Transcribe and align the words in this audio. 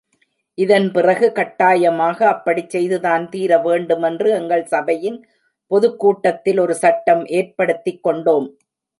இதன் 0.57 0.91
பிறகு 0.91 1.27
கட்டாயமாய் 1.31 2.23
அப்படிச் 2.23 2.69
செய்துதான் 2.69 3.29
தீர 3.29 3.59
வேண்டுமென்று 3.59 4.29
எங்கள் 4.31 4.63
சபையின் 4.65 5.19
பொதுக்கூட்டத்தில் 5.71 6.59
ஒரு 6.59 6.75
சட்டம் 6.75 7.23
ஏற்படுத்திக் 7.25 8.03
கொண்டோம். 8.03 8.47